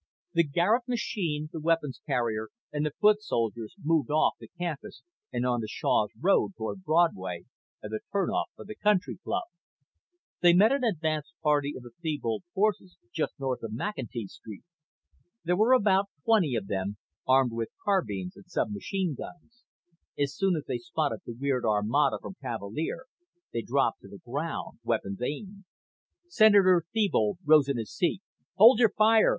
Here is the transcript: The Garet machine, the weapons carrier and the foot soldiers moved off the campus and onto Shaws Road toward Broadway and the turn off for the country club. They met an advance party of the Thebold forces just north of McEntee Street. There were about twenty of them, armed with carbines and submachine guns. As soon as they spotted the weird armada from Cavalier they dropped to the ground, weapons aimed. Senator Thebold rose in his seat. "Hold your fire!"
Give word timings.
The 0.33 0.43
Garet 0.47 0.87
machine, 0.87 1.49
the 1.53 1.59
weapons 1.61 2.01
carrier 2.07 2.49
and 2.73 2.83
the 2.83 2.93
foot 2.99 3.21
soldiers 3.21 3.75
moved 3.83 4.09
off 4.09 4.33
the 4.39 4.47
campus 4.57 5.03
and 5.31 5.45
onto 5.45 5.67
Shaws 5.69 6.09
Road 6.19 6.53
toward 6.57 6.83
Broadway 6.83 7.45
and 7.83 7.93
the 7.93 7.99
turn 8.11 8.31
off 8.31 8.49
for 8.55 8.65
the 8.65 8.73
country 8.75 9.19
club. 9.23 9.43
They 10.39 10.53
met 10.53 10.71
an 10.71 10.83
advance 10.83 11.27
party 11.43 11.75
of 11.77 11.83
the 11.83 11.91
Thebold 12.01 12.41
forces 12.55 12.97
just 13.13 13.33
north 13.39 13.61
of 13.61 13.73
McEntee 13.73 14.25
Street. 14.27 14.63
There 15.43 15.55
were 15.55 15.73
about 15.73 16.07
twenty 16.25 16.55
of 16.55 16.65
them, 16.65 16.97
armed 17.27 17.51
with 17.53 17.69
carbines 17.85 18.35
and 18.35 18.45
submachine 18.47 19.13
guns. 19.15 19.61
As 20.17 20.35
soon 20.35 20.55
as 20.55 20.63
they 20.67 20.79
spotted 20.79 21.19
the 21.27 21.35
weird 21.39 21.63
armada 21.63 22.17
from 22.19 22.37
Cavalier 22.41 23.05
they 23.53 23.61
dropped 23.61 24.01
to 24.01 24.07
the 24.07 24.17
ground, 24.17 24.79
weapons 24.83 25.21
aimed. 25.21 25.65
Senator 26.27 26.85
Thebold 26.91 27.37
rose 27.45 27.69
in 27.69 27.77
his 27.77 27.93
seat. 27.93 28.23
"Hold 28.57 28.79
your 28.79 28.89
fire!" 28.97 29.29